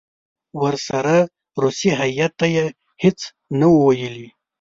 ورسره 0.61 1.17
روسي 1.61 1.89
هیات 2.01 2.33
ته 2.39 2.45
یې 2.55 2.65
هېڅ 3.03 3.19
نه 3.59 3.67
وو 3.71 3.81
ویلي. 3.93 4.27